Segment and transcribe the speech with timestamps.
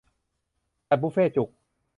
[0.87, 1.49] จัดบุฟเฟ่ต์จุก